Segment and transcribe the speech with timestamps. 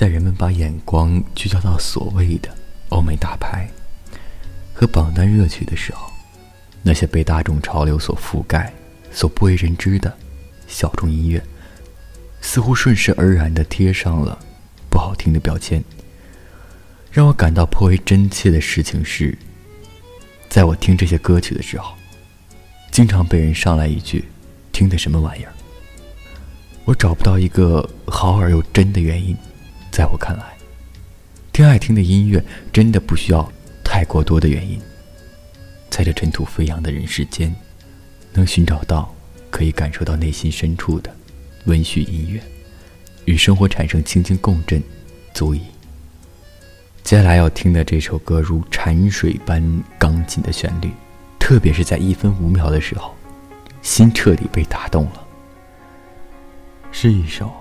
[0.00, 2.48] 在人们把眼光聚焦到所谓的
[2.88, 3.68] 欧美大牌
[4.72, 6.10] 和榜单热曲的时候，
[6.82, 8.72] 那些被大众潮流所覆盖、
[9.12, 10.10] 所不为人知的
[10.66, 11.44] 小众音乐，
[12.40, 14.38] 似乎顺势而然地贴上了
[14.88, 15.84] 不好听的标签。
[17.12, 19.36] 让我感到颇为真切的事情是，
[20.48, 21.92] 在我听这些歌曲的时候，
[22.90, 24.24] 经常被人上来一句
[24.72, 25.52] ：“听的什么玩意儿？”
[26.86, 29.36] 我找不到一个好而又真的原因。
[29.90, 30.56] 在我看来，
[31.52, 33.50] 听爱听的音乐真的不需要
[33.84, 34.80] 太过多的原因。
[35.90, 37.54] 在这尘土飞扬的人世间，
[38.32, 39.12] 能寻找到
[39.50, 41.14] 可以感受到内心深处的
[41.66, 42.40] 温煦音乐，
[43.24, 44.80] 与生活产生轻轻共振，
[45.34, 45.60] 足矣。
[47.02, 50.90] 接下来要听的这首歌，如潺水般刚劲的旋律，
[51.38, 53.14] 特别是在一分五秒的时候，
[53.82, 55.26] 心彻底被打动了，
[56.92, 57.52] 是一首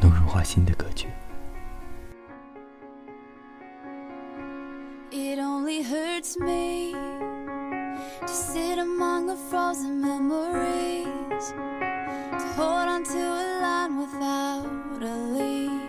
[0.00, 1.06] 能融化心的歌曲。
[5.10, 13.96] It only hurts me to sit among the frozen memories, to hold on to a line
[13.96, 15.88] without a lead.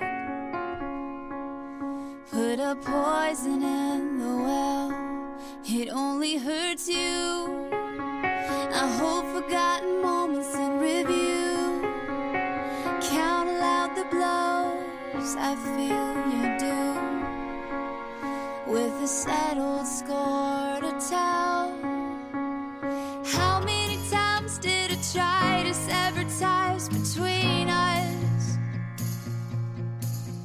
[2.32, 7.68] Put a poison in the well, it only hurts you.
[8.24, 11.82] I hold forgotten moments in review,
[13.02, 16.89] count aloud the blows I feel you do
[18.70, 21.74] with a settled score to tell.
[23.26, 28.58] How many times did I try to sever ties between us?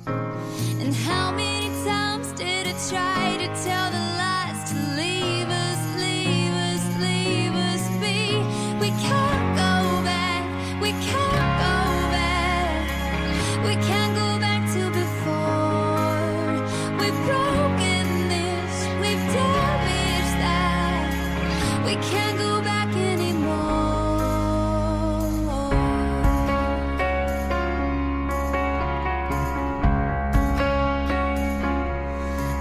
[0.07, 6.55] And how many times did I try to tell the lies to leave us, leave
[6.71, 8.41] us, leave us be?
[8.81, 9.75] We can't go
[10.11, 10.43] back,
[10.81, 11.77] we can't go
[12.17, 14.04] back, we can't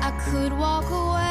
[0.05, 1.22] I could walk away,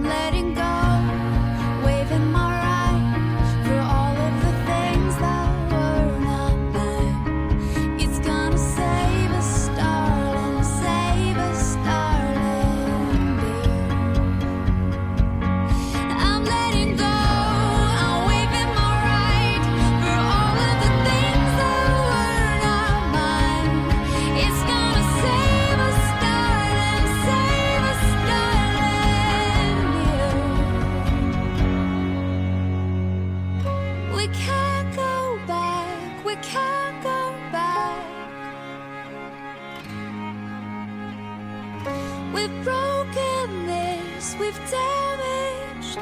[0.00, 0.39] I'm letting
[42.32, 45.98] We've broken this, we've damaged